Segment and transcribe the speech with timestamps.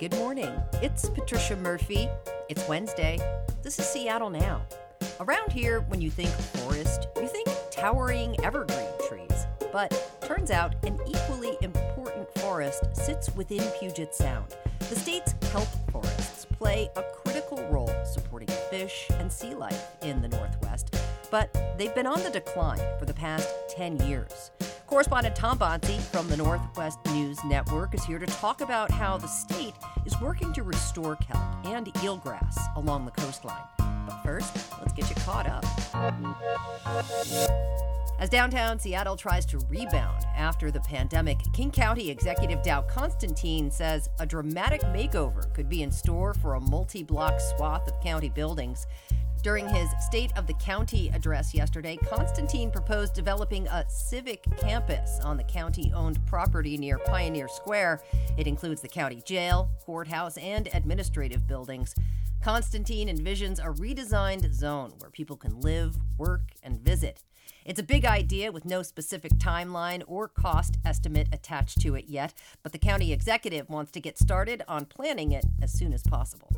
[0.00, 0.52] Good morning.
[0.82, 2.08] It's Patricia Murphy.
[2.48, 3.16] It's Wednesday.
[3.62, 4.62] This is Seattle Now.
[5.20, 9.46] Around here, when you think forest, you think towering evergreen trees.
[9.72, 14.56] But turns out an equally important forest sits within Puget Sound.
[14.80, 20.28] The state's kelp forests play a critical role supporting fish and sea life in the
[20.28, 20.96] Northwest,
[21.30, 24.50] but they've been on the decline for the past 10 years.
[24.86, 29.26] Correspondent Tom Banse from the Northwest News Network is here to talk about how the
[29.26, 33.64] state is working to restore kelp and eelgrass along the coastline.
[33.78, 35.64] But first, let's get you caught up.
[38.20, 44.08] As downtown Seattle tries to rebound after the pandemic, King County Executive Dow Constantine says
[44.20, 48.86] a dramatic makeover could be in store for a multi block swath of county buildings.
[49.44, 55.36] During his State of the County address yesterday, Constantine proposed developing a civic campus on
[55.36, 58.00] the county owned property near Pioneer Square.
[58.38, 61.94] It includes the county jail, courthouse, and administrative buildings.
[62.42, 67.22] Constantine envisions a redesigned zone where people can live, work, and visit.
[67.66, 72.32] It's a big idea with no specific timeline or cost estimate attached to it yet,
[72.62, 76.50] but the county executive wants to get started on planning it as soon as possible.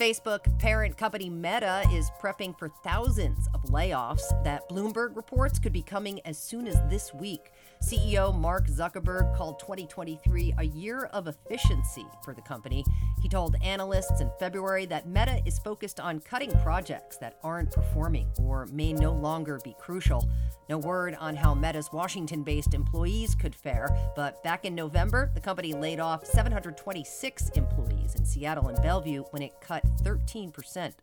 [0.00, 5.82] Facebook parent company Meta is prepping for thousands of layoffs that Bloomberg reports could be
[5.82, 7.50] coming as soon as this week.
[7.82, 12.84] CEO Mark Zuckerberg called 2023 a year of efficiency for the company.
[13.20, 18.30] He told analysts in February that Meta is focused on cutting projects that aren't performing
[18.40, 20.28] or may no longer be crucial.
[20.68, 25.40] No word on how Meta's Washington based employees could fare, but back in November, the
[25.40, 30.54] company laid off 726 employees in Seattle and Bellevue when it cut 13%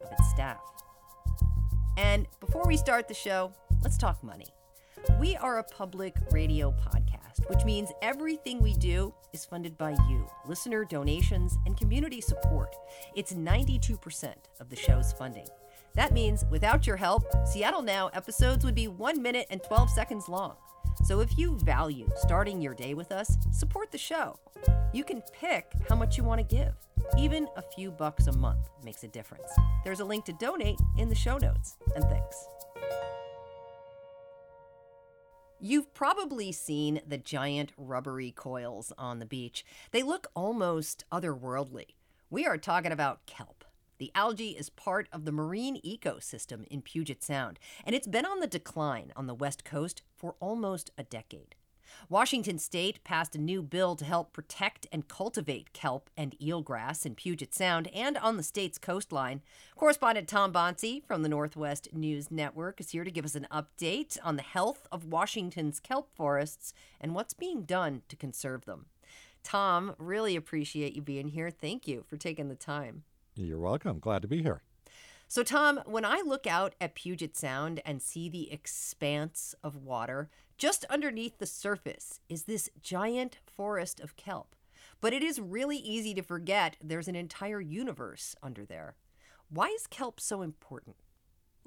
[0.01, 0.59] of its staff.
[1.97, 3.51] And before we start the show,
[3.83, 4.47] let's talk money.
[5.19, 10.27] We are a public radio podcast, which means everything we do is funded by you,
[10.47, 12.75] listener donations, and community support.
[13.15, 15.47] It's 92% of the show's funding.
[15.93, 20.27] That means without your help, Seattle Now episodes would be 1 minute and 12 seconds
[20.27, 20.55] long.
[21.03, 24.39] So if you value starting your day with us, support the show.
[24.93, 26.73] You can pick how much you want to give.
[27.17, 29.51] Even a few bucks a month makes a difference.
[29.83, 31.77] There's a link to donate in the show notes.
[31.95, 32.47] And thanks.
[35.59, 39.65] You've probably seen the giant rubbery coils on the beach.
[39.91, 41.95] They look almost otherworldly.
[42.29, 43.63] We are talking about kelp.
[43.97, 48.41] The algae is part of the marine ecosystem in Puget Sound, and it's been on
[48.41, 51.55] the decline on the West Coast for almost a decade.
[52.09, 57.15] Washington State passed a new bill to help protect and cultivate kelp and eelgrass in
[57.15, 59.41] Puget Sound and on the state's coastline.
[59.75, 64.17] Correspondent Tom Banse from the Northwest News Network is here to give us an update
[64.23, 68.85] on the health of Washington's kelp forests and what's being done to conserve them.
[69.43, 71.51] Tom, really appreciate you being here.
[71.51, 73.03] Thank you for taking the time.
[73.35, 73.99] You're welcome.
[73.99, 74.61] Glad to be here.
[75.27, 80.29] So, Tom, when I look out at Puget Sound and see the expanse of water,
[80.57, 84.55] just underneath the surface is this giant forest of kelp.
[85.01, 88.95] But it is really easy to forget there's an entire universe under there.
[89.49, 90.95] Why is kelp so important?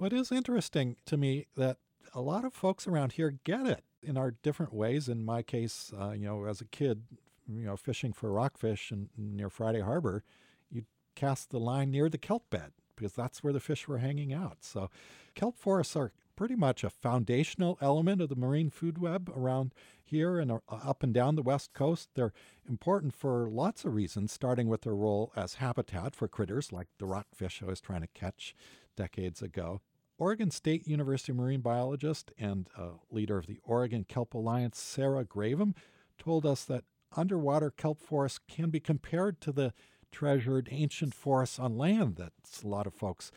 [0.00, 1.78] It is interesting to me that
[2.14, 5.08] a lot of folks around here get it in our different ways.
[5.08, 7.02] In my case, uh, you know, as a kid,
[7.46, 10.22] you know, fishing for rockfish in, near Friday Harbor,
[10.70, 10.84] you
[11.16, 14.58] cast the line near the kelp bed because that's where the fish were hanging out.
[14.60, 14.90] So,
[15.34, 19.72] kelp forests are pretty much a foundational element of the marine food web around
[20.04, 22.10] here and uh, up and down the west coast.
[22.14, 22.32] They're
[22.68, 27.06] important for lots of reasons, starting with their role as habitat for critters like the
[27.06, 28.54] rockfish I was trying to catch
[28.96, 29.80] decades ago.
[30.16, 35.74] Oregon State University marine biologist and uh, leader of the Oregon Kelp Alliance, Sarah Gravem,
[36.18, 36.84] told us that
[37.16, 39.72] underwater kelp forests can be compared to the
[40.12, 42.32] treasured ancient forests on land that
[42.62, 43.30] a lot of folks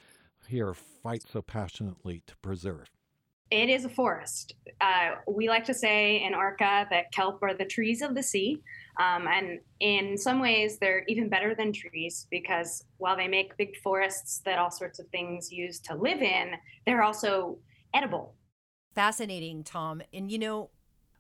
[0.48, 2.90] here fight so passionately to preserve.
[3.52, 4.56] It is a forest.
[4.80, 8.62] Uh, we like to say in ORCA that kelp are the trees of the sea.
[8.98, 13.76] Um, and in some ways, they're even better than trees because while they make big
[13.78, 16.52] forests that all sorts of things use to live in,
[16.86, 17.58] they're also
[17.94, 18.36] edible.
[18.96, 20.02] Fascinating, Tom.
[20.14, 20.70] And you know,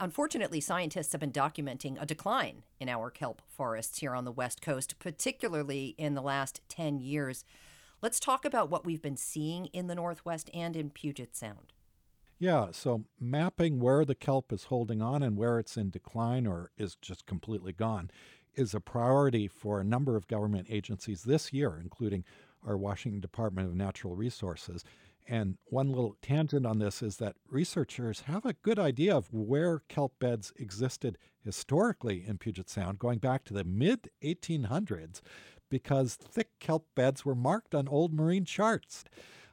[0.01, 4.59] Unfortunately, scientists have been documenting a decline in our kelp forests here on the West
[4.59, 7.45] Coast, particularly in the last 10 years.
[8.01, 11.73] Let's talk about what we've been seeing in the Northwest and in Puget Sound.
[12.39, 16.71] Yeah, so mapping where the kelp is holding on and where it's in decline or
[16.79, 18.09] is just completely gone
[18.55, 22.25] is a priority for a number of government agencies this year, including
[22.65, 24.83] our Washington Department of Natural Resources.
[25.27, 29.79] And one little tangent on this is that researchers have a good idea of where
[29.87, 35.21] kelp beds existed historically in Puget Sound, going back to the mid 1800s,
[35.69, 39.03] because thick kelp beds were marked on old marine charts.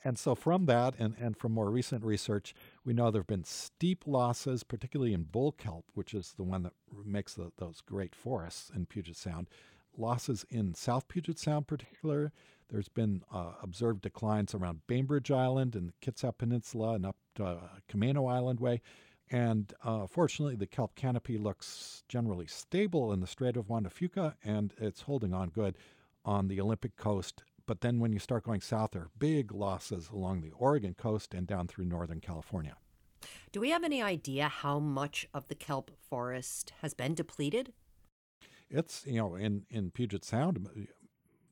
[0.05, 2.55] And so, from that and, and from more recent research,
[2.85, 6.63] we know there have been steep losses, particularly in bull kelp, which is the one
[6.63, 6.73] that
[7.05, 9.49] makes the, those great forests in Puget Sound.
[9.97, 12.33] Losses in South Puget Sound, particular.
[12.71, 17.45] There's been uh, observed declines around Bainbridge Island and the Kitsap Peninsula and up to
[17.45, 18.83] uh, Camano Island Way.
[19.31, 23.91] And uh, fortunately, the kelp canopy looks generally stable in the Strait of Juan de
[23.91, 25.77] Fuca, and it's holding on good
[26.25, 30.09] on the Olympic coast but then when you start going south, there are big losses
[30.09, 32.77] along the Oregon coast and down through Northern California.
[33.53, 37.75] Do we have any idea how much of the kelp forest has been depleted?
[38.71, 40.67] It's, you know, in, in Puget Sound,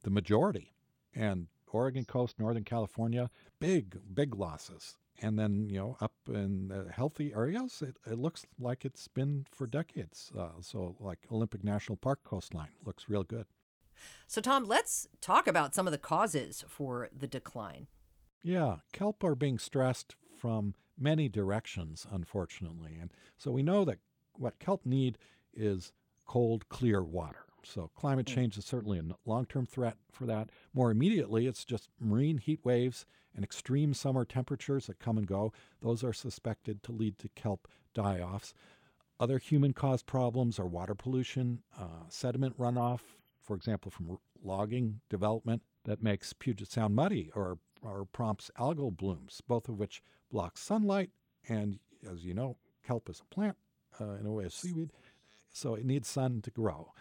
[0.04, 0.72] the majority.
[1.16, 3.30] And Oregon coast, Northern California,
[3.60, 4.96] big, big losses.
[5.20, 9.46] And then, you know, up in the healthy areas, it, it looks like it's been
[9.50, 10.30] for decades.
[10.38, 13.46] Uh, so, like Olympic National Park coastline looks real good.
[14.26, 17.86] So, Tom, let's talk about some of the causes for the decline.
[18.42, 22.98] Yeah, kelp are being stressed from many directions, unfortunately.
[23.00, 23.98] And so we know that
[24.34, 25.18] what kelp need
[25.54, 25.92] is
[26.26, 27.45] cold, clear water.
[27.66, 28.34] So climate hmm.
[28.34, 30.50] change is certainly a long term threat for that.
[30.74, 35.52] More immediately, it's just marine heat waves and extreme summer temperatures that come and go.
[35.82, 38.54] Those are suspected to lead to kelp die offs.
[39.18, 43.00] Other human caused problems are water pollution, uh, sediment runoff
[43.46, 49.40] for example, from logging development that makes Puget Sound muddy or, or prompts algal blooms,
[49.46, 51.10] both of which block sunlight.
[51.48, 51.78] And
[52.10, 53.56] as you know, kelp is a plant
[54.00, 54.90] uh, in a way, a seaweed,
[55.48, 56.92] so it needs sun to grow.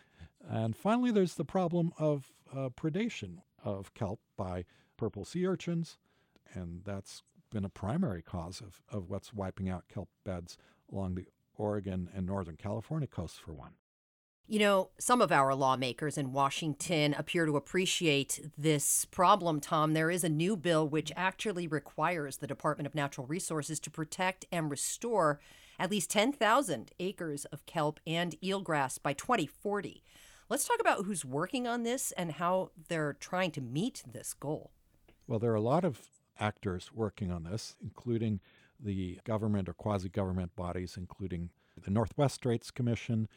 [0.50, 4.65] And finally, there's the problem of uh, predation of kelp by
[4.97, 5.97] purple sea urchins,
[6.53, 10.57] and that's been a primary cause of, of what's wiping out kelp beds
[10.92, 11.27] along the
[11.57, 13.71] Oregon and Northern California coasts, for one.
[14.47, 19.94] You know, some of our lawmakers in Washington appear to appreciate this problem, Tom.
[19.94, 24.45] There is a new bill which actually requires the Department of Natural Resources to protect
[24.51, 25.39] and restore
[25.80, 30.03] at least 10,000 acres of kelp and eelgrass by 2040.
[30.47, 34.71] Let's talk about who's working on this and how they're trying to meet this goal.
[35.27, 36.01] Well, there are a lot of
[36.39, 38.42] actors working on this, including
[38.80, 41.50] the government or quasi government bodies, including
[41.83, 43.27] the Northwest Straits Commission,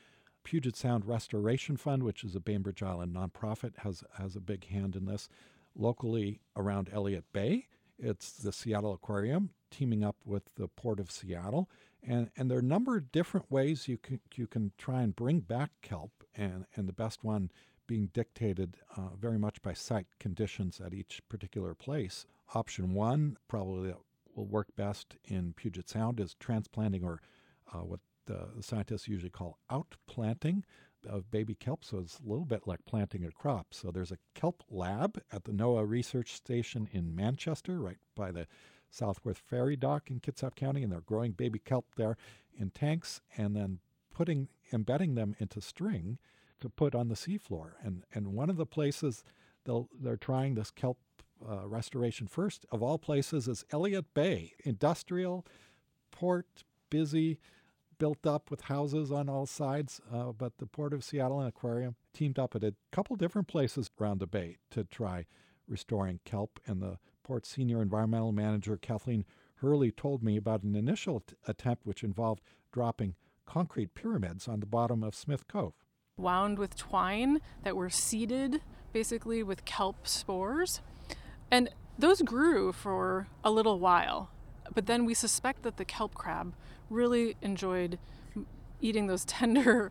[0.45, 4.95] Puget Sound Restoration Fund, which is a Bainbridge Island nonprofit, has has a big hand
[4.95, 5.31] in this.
[5.75, 7.69] Locally around Elliott Bay,
[7.99, 11.71] it's the Seattle Aquarium teaming up with the Port of Seattle,
[12.03, 15.17] and and there are a number of different ways you can you can try and
[15.17, 17.51] bring back kelp, and and the best one
[17.87, 22.27] being dictated uh, very much by site conditions at each particular place.
[22.55, 23.99] Option one, probably that
[24.35, 27.21] will work best in Puget Sound, is transplanting or
[27.73, 30.63] uh, what the scientists usually call outplanting
[31.09, 31.85] of baby kelp.
[31.85, 33.69] So it's a little bit like planting a crop.
[33.73, 38.47] So there's a kelp lab at the NOAA Research Station in Manchester, right by the
[38.91, 42.17] Southworth Ferry Dock in Kitsap County, and they're growing baby kelp there
[42.57, 43.79] in tanks and then
[44.19, 46.19] putting embedding them into string
[46.59, 47.75] to put on the seafloor.
[47.85, 49.23] And and one of the places
[49.65, 50.99] they'll they're trying this kelp
[51.49, 55.47] uh, restoration first of all places is Elliott Bay, industrial
[56.11, 57.39] port, busy
[57.99, 61.95] built up with houses on all sides, uh, but the Port of Seattle and Aquarium
[62.13, 65.27] teamed up at a couple different places around the bay to try
[65.69, 66.61] restoring kelp.
[66.67, 69.25] And the port's senior environmental manager, Kathleen
[69.57, 73.15] Hurley, told me about an initial t- attempt which involved dropping
[73.49, 75.73] concrete pyramids on the bottom of Smith Cove.
[76.19, 78.61] Wound with twine that were seeded
[78.93, 80.81] basically with kelp spores.
[81.51, 84.31] And those grew for a little while.
[84.75, 86.55] But then we suspect that the kelp crab
[86.91, 87.99] really enjoyed
[88.81, 89.91] eating those tender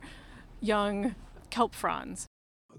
[0.62, 1.16] young
[1.50, 2.28] kelp fronds.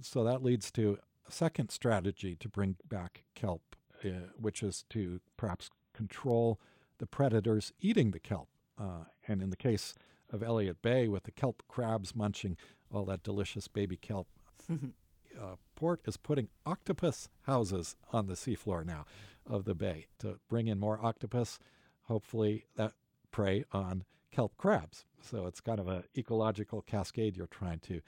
[0.01, 5.21] So that leads to a second strategy to bring back kelp, uh, which is to
[5.37, 6.61] perhaps control
[6.99, 8.49] the predators eating the kelp.
[8.81, 9.95] Uh, and in the case
[10.31, 12.57] of Elliott Bay, with the kelp crabs munching
[12.93, 14.29] all that delicious baby kelp,
[14.71, 19.05] uh, Port is putting octopus houses on the seafloor now
[19.47, 21.59] of the bay to bring in more octopus.
[22.03, 22.93] Hopefully, that
[23.31, 25.05] prey on kelp crabs.
[25.21, 28.01] So it's kind of an ecological cascade you're trying to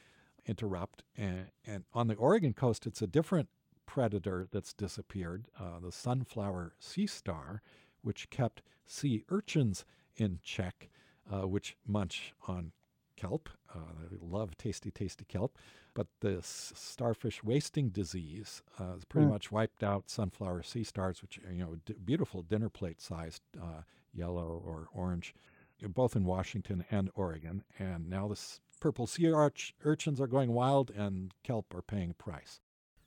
[0.46, 1.02] interrupt.
[1.16, 3.48] And, and on the Oregon coast, it's a different
[3.86, 7.62] predator that's disappeared uh, the sunflower sea star,
[8.02, 9.84] which kept sea urchins
[10.16, 10.90] in check,
[11.30, 12.72] uh, which munch on
[13.16, 13.49] kelp.
[13.75, 15.56] Uh, they love tasty, tasty kelp.
[15.94, 19.30] But this starfish wasting disease uh, has pretty mm.
[19.30, 23.42] much wiped out sunflower sea stars, which are, you know, d- beautiful dinner plate sized
[23.60, 23.82] uh,
[24.14, 25.34] yellow or orange,
[25.82, 27.64] both in Washington and Oregon.
[27.78, 28.40] And now the
[28.80, 32.60] purple sea arch- urchins are going wild and kelp are paying a price.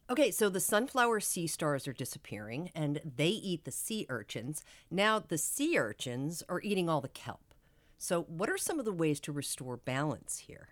[0.10, 4.64] Okay, so the sunflower sea stars are disappearing and they eat the sea urchins.
[4.92, 7.53] Now the sea urchins are eating all the kelp.
[8.04, 10.68] So, what are some of the ways to restore balance here?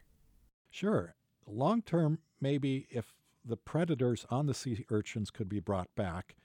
[0.70, 1.16] Sure.
[1.48, 3.14] Long term, maybe if
[3.46, 6.36] the predators on the sea urchins could be brought back,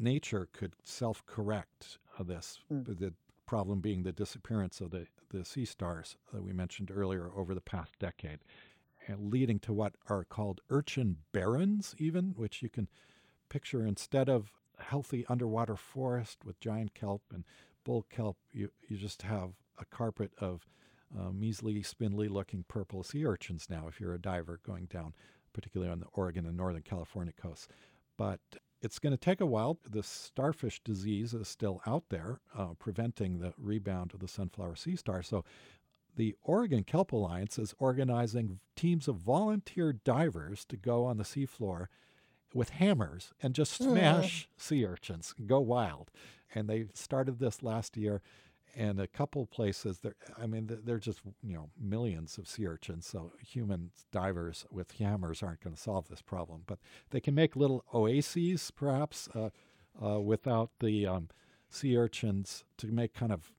[0.00, 2.58] nature could self correct this.
[2.68, 2.98] Mm.
[2.98, 3.14] The
[3.46, 7.60] problem being the disappearance of the, the sea stars that we mentioned earlier over the
[7.60, 8.40] past decade
[9.16, 12.88] leading to what are called urchin barrens, even, which you can
[13.48, 17.44] picture instead of healthy underwater forest with giant kelp and
[17.84, 20.66] bull kelp, you, you just have a carpet of
[21.18, 25.14] uh, measly, spindly looking purple sea urchins now if you're a diver going down,
[25.52, 27.68] particularly on the Oregon and Northern California coasts.
[28.16, 28.40] But
[28.80, 29.78] it's going to take a while.
[29.88, 34.96] The starfish disease is still out there, uh, preventing the rebound of the sunflower sea
[34.96, 35.22] star.
[35.22, 35.44] So
[36.16, 41.86] the Oregon Kelp Alliance is organizing teams of volunteer divers to go on the seafloor
[42.54, 44.62] with hammers and just smash mm.
[44.62, 46.10] sea urchins, go wild.
[46.54, 48.20] And they started this last year,
[48.74, 49.98] and a couple places.
[49.98, 53.06] There, I mean, they're just you know millions of sea urchins.
[53.06, 56.78] So human divers with hammers aren't going to solve this problem, but
[57.10, 59.50] they can make little oases, perhaps, uh,
[60.04, 61.28] uh, without the um,
[61.70, 63.52] sea urchins to make kind of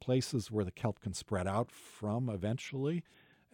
[0.00, 3.04] places where the kelp can spread out from eventually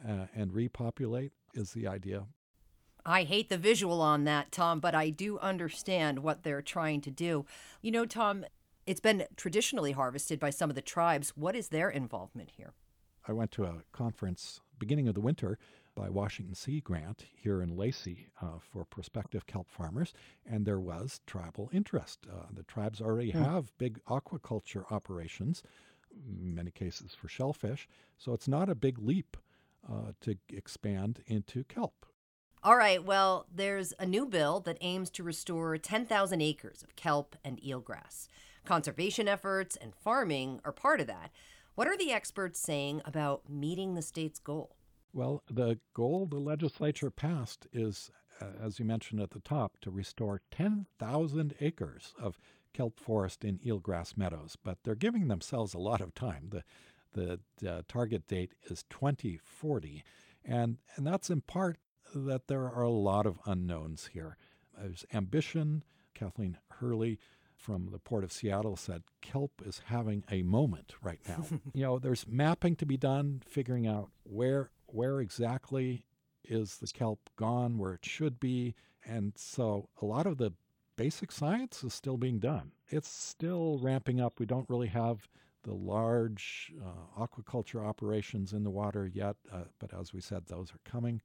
[0.06, 2.24] uh, and repopulate is the idea.
[3.04, 7.10] I hate the visual on that, Tom, but I do understand what they're trying to
[7.10, 7.46] do.
[7.80, 8.44] You know, Tom,
[8.88, 11.30] it's been traditionally harvested by some of the tribes.
[11.36, 12.72] What is their involvement here?
[13.26, 15.58] I went to a conference beginning of the winter
[15.94, 20.14] by Washington Sea Grant here in Lacey uh, for prospective kelp farmers,
[20.46, 22.20] and there was tribal interest.
[22.32, 23.44] Uh, the tribes already mm.
[23.44, 25.62] have big aquaculture operations
[26.26, 27.88] many cases for shellfish.
[28.16, 29.36] So it's not a big leap
[29.88, 32.06] uh, to expand into kelp.
[32.68, 37.34] All right, well, there's a new bill that aims to restore 10,000 acres of kelp
[37.42, 38.28] and eelgrass.
[38.66, 41.30] Conservation efforts and farming are part of that.
[41.76, 44.76] What are the experts saying about meeting the state's goal?
[45.14, 49.90] Well, the goal the legislature passed is, uh, as you mentioned at the top, to
[49.90, 52.38] restore 10,000 acres of
[52.74, 56.50] kelp forest in eelgrass meadows, but they're giving themselves a lot of time.
[56.50, 56.62] The
[57.14, 60.04] the uh, target date is 2040,
[60.44, 61.78] and and that's in part
[62.14, 64.36] that there are a lot of unknowns here.
[64.76, 65.84] There's ambition.
[66.14, 67.18] Kathleen Hurley
[67.56, 71.44] from the Port of Seattle said kelp is having a moment right now.
[71.74, 76.06] you know, there's mapping to be done, figuring out where where exactly
[76.44, 78.74] is the kelp gone, where it should be,
[79.04, 80.52] and so a lot of the
[80.96, 82.72] basic science is still being done.
[82.88, 84.40] It's still ramping up.
[84.40, 85.28] We don't really have
[85.62, 90.72] the large uh, aquaculture operations in the water yet, uh, but as we said, those
[90.72, 91.20] are coming.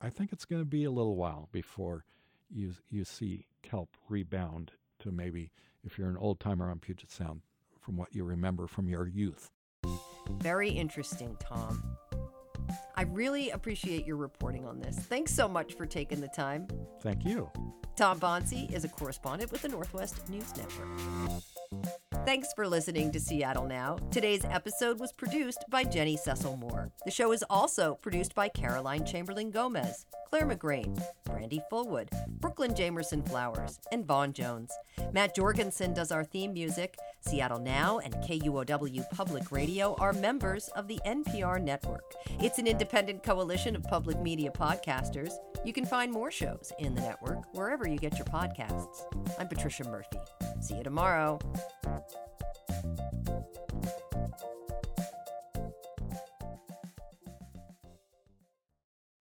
[0.00, 2.04] I think it's going to be a little while before
[2.50, 5.50] you you see kelp rebound to maybe
[5.84, 7.42] if you're an old timer on Puget Sound
[7.80, 9.50] from what you remember from your youth.
[10.40, 11.82] Very interesting, Tom.
[12.96, 14.98] I really appreciate your reporting on this.
[14.98, 16.68] Thanks so much for taking the time.
[17.00, 17.50] Thank you.
[17.96, 21.98] Tom Banse is a correspondent with the Northwest News Network.
[22.28, 23.96] Thanks for listening to Seattle Now.
[24.10, 26.92] Today's episode was produced by Jenny Cecil Moore.
[27.06, 33.26] The show is also produced by Caroline Chamberlain Gomez, Claire McGrain, Brandy Fullwood, Brooklyn Jamerson
[33.26, 34.70] Flowers, and Vaughn Jones.
[35.10, 36.98] Matt Jorgensen does our theme music.
[37.20, 42.14] Seattle Now and KUOW Public Radio are members of the NPR network.
[42.40, 45.32] It's an independent coalition of public media podcasters.
[45.64, 49.02] You can find more shows in the network wherever you get your podcasts.
[49.38, 50.18] I'm Patricia Murphy.
[50.60, 51.38] See you tomorrow.